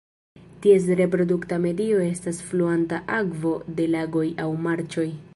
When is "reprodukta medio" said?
0.99-1.99